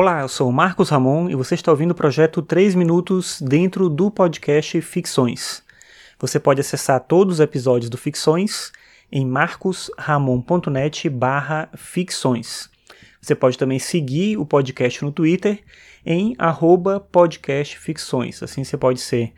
[0.00, 4.12] Olá, eu sou Marcos Ramon e você está ouvindo o projeto 3 Minutos dentro do
[4.12, 5.60] podcast Ficções.
[6.20, 8.70] Você pode acessar todos os episódios do Ficções
[9.10, 12.70] em marcosramon.net barra ficções.
[13.20, 15.64] Você pode também seguir o podcast no Twitter
[16.06, 18.40] em arroba podcastficções.
[18.40, 19.32] Assim você pode ser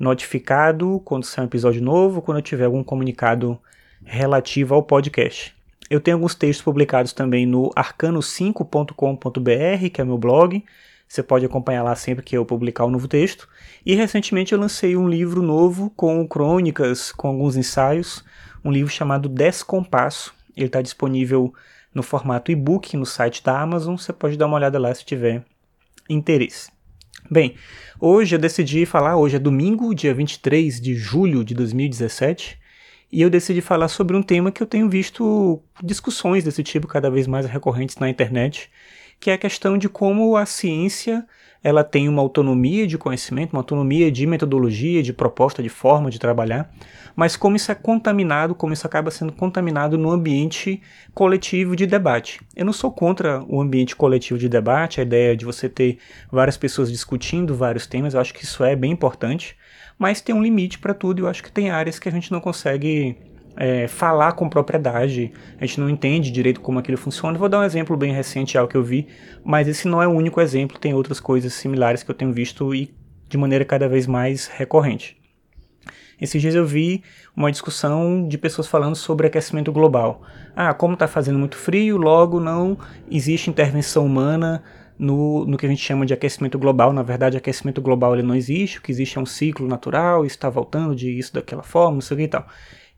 [0.00, 3.60] notificado quando sair um episódio novo, quando eu tiver algum comunicado
[4.02, 5.54] relativo ao podcast.
[5.88, 10.64] Eu tenho alguns textos publicados também no arcano5.com.br, que é meu blog.
[11.08, 13.48] Você pode acompanhar lá sempre que eu publicar um novo texto.
[13.84, 18.24] E recentemente eu lancei um livro novo com crônicas, com alguns ensaios,
[18.64, 20.34] um livro chamado Descompasso.
[20.56, 21.54] Ele está disponível
[21.94, 23.96] no formato e-book no site da Amazon.
[23.96, 25.44] Você pode dar uma olhada lá se tiver
[26.08, 26.68] interesse.
[27.30, 27.54] Bem,
[28.00, 32.58] hoje eu decidi falar, hoje é domingo, dia 23 de julho de 2017,
[33.10, 37.10] e eu decidi falar sobre um tema que eu tenho visto discussões desse tipo cada
[37.10, 38.70] vez mais recorrentes na internet,
[39.18, 41.26] que é a questão de como a ciência
[41.66, 46.18] ela tem uma autonomia de conhecimento, uma autonomia de metodologia, de proposta, de forma de
[46.18, 46.72] trabalhar,
[47.16, 50.80] mas como isso é contaminado, como isso acaba sendo contaminado no ambiente
[51.12, 52.40] coletivo de debate.
[52.54, 55.98] Eu não sou contra o ambiente coletivo de debate, a ideia de você ter
[56.30, 59.56] várias pessoas discutindo vários temas, eu acho que isso é bem importante,
[59.98, 62.40] mas tem um limite para tudo, eu acho que tem áreas que a gente não
[62.40, 63.16] consegue
[63.56, 67.38] é, falar com propriedade, a gente não entende direito como aquilo funciona.
[67.38, 69.08] Vou dar um exemplo bem recente, algo que eu vi,
[69.44, 72.74] mas esse não é o único exemplo, tem outras coisas similares que eu tenho visto
[72.74, 72.94] e
[73.28, 75.16] de maneira cada vez mais recorrente.
[76.20, 77.02] Esses dias eu vi
[77.36, 80.22] uma discussão de pessoas falando sobre aquecimento global.
[80.54, 82.78] Ah, como está fazendo muito frio, logo não
[83.10, 84.62] existe intervenção humana
[84.98, 86.90] no, no que a gente chama de aquecimento global.
[86.92, 90.48] Na verdade, aquecimento global ele não existe, o que existe é um ciclo natural, está
[90.48, 92.46] voltando de isso daquela forma, não sei o que e tal.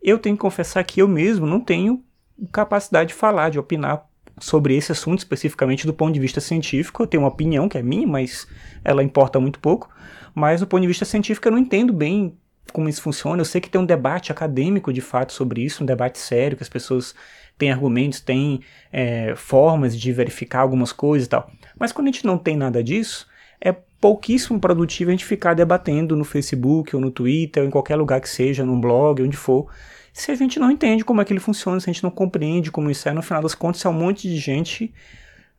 [0.03, 2.05] Eu tenho que confessar que eu mesmo não tenho
[2.53, 4.07] capacidade de falar, de opinar
[4.41, 7.03] sobre esse assunto especificamente do ponto de vista científico.
[7.03, 8.47] Eu tenho uma opinião que é minha, mas
[8.85, 9.89] ela importa muito pouco.
[10.35, 12.37] Mas do ponto de vista científico eu não entendo bem
[12.73, 13.41] como isso funciona.
[13.41, 16.63] Eu sei que tem um debate acadêmico de fato sobre isso, um debate sério, que
[16.63, 17.15] as pessoas
[17.57, 18.61] têm argumentos, têm
[18.93, 21.51] é, formas de verificar algumas coisas e tal.
[21.79, 23.27] Mas quando a gente não tem nada disso,
[23.61, 27.97] é pouquíssimo produtivo a gente ficar debatendo no Facebook ou no Twitter ou em qualquer
[27.97, 29.67] lugar que seja, num blog, onde for,
[30.13, 32.71] se a gente não entende como é que ele funciona, se a gente não compreende
[32.71, 34.93] como isso é, no final das contas é um monte de gente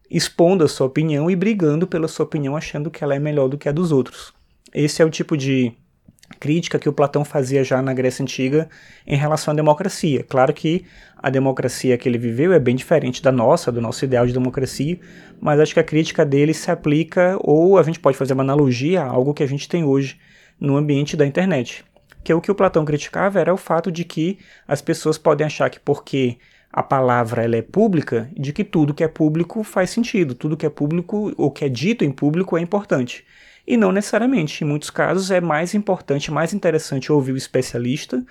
[0.09, 3.57] expondo a sua opinião e brigando pela sua opinião, achando que ela é melhor do
[3.57, 4.33] que a dos outros.
[4.73, 5.73] Esse é o tipo de
[6.39, 8.69] crítica que o Platão fazia já na Grécia Antiga
[9.05, 10.23] em relação à democracia.
[10.23, 10.85] Claro que
[11.17, 14.97] a democracia que ele viveu é bem diferente da nossa, do nosso ideal de democracia,
[15.39, 19.01] mas acho que a crítica dele se aplica, ou a gente pode fazer uma analogia
[19.01, 20.17] a algo que a gente tem hoje
[20.59, 21.83] no ambiente da internet.
[22.23, 25.69] Que o que o Platão criticava era o fato de que as pessoas podem achar
[25.69, 26.37] que porque
[26.71, 30.65] a palavra ela é pública, de que tudo que é público faz sentido, tudo que
[30.65, 33.25] é público ou que é dito em público é importante.
[33.69, 34.63] E não necessariamente.
[34.63, 38.25] Em muitos casos é mais importante, mais interessante ouvir o especialista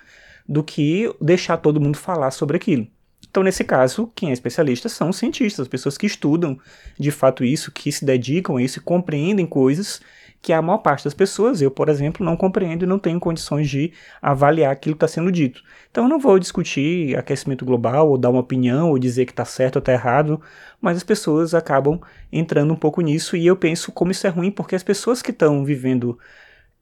[0.45, 2.85] do que deixar todo mundo falar sobre aquilo.
[3.29, 6.59] Então, nesse caso, quem é especialista são cientistas, as pessoas que estudam
[6.99, 10.01] de fato isso, que se dedicam a isso e compreendem coisas
[10.41, 13.69] que a maior parte das pessoas, eu, por exemplo, não compreendo e não tenho condições
[13.69, 13.91] de
[14.21, 15.61] avaliar aquilo que está sendo dito.
[15.91, 19.43] Então eu não vou discutir aquecimento global, ou dar uma opinião, ou dizer que está
[19.43, 20.41] certo ou está errado,
[20.81, 21.99] mas as pessoas acabam
[22.31, 25.31] entrando um pouco nisso e eu penso como isso é ruim, porque as pessoas que
[25.31, 26.17] estão vivendo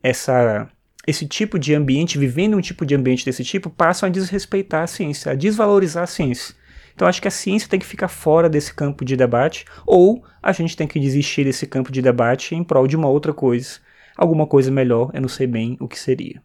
[0.03, 0.69] essa
[1.07, 4.87] esse tipo de ambiente, vivendo um tipo de ambiente desse tipo, passam a desrespeitar a
[4.87, 6.53] ciência, a desvalorizar a ciência.
[6.97, 10.51] Então acho que a ciência tem que ficar fora desse campo de debate, ou a
[10.51, 13.79] gente tem que desistir desse campo de debate em prol de uma outra coisa,
[14.17, 16.41] alguma coisa melhor, eu não sei bem o que seria.